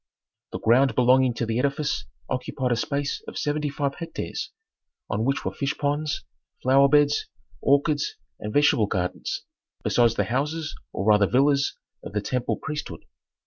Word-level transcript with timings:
The 0.51 0.57
ground 0.59 0.95
belonging 0.95 1.35
to 1.35 1.45
the 1.45 1.59
edifice 1.59 2.05
occupied 2.27 2.71
a 2.71 2.75
space 2.75 3.21
of 3.27 3.37
seventy 3.37 3.69
five 3.69 3.93
hectares, 3.99 4.49
on 5.11 5.25
which 5.25 5.45
were 5.45 5.53
fish 5.53 5.77
ponds, 5.77 6.25
flower 6.63 6.89
beds, 6.89 7.27
orchards 7.61 8.15
and 8.39 8.51
vegetable 8.51 8.87
gardens, 8.87 9.43
besides 9.83 10.15
the 10.15 10.23
houses 10.23 10.73
or 10.91 11.05
rather 11.05 11.27
villas 11.27 11.77
of 12.03 12.13
the 12.13 12.21
temple 12.21 12.57
priesthood. 12.57 13.05